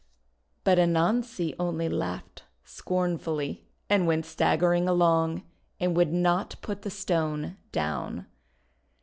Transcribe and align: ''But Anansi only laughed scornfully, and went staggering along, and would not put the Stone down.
''But 0.63 0.79
Anansi 0.79 1.53
only 1.59 1.87
laughed 1.87 2.45
scornfully, 2.63 3.67
and 3.87 4.07
went 4.07 4.25
staggering 4.25 4.87
along, 4.89 5.43
and 5.79 5.95
would 5.95 6.11
not 6.11 6.55
put 6.63 6.81
the 6.81 6.89
Stone 6.89 7.55
down. 7.71 8.25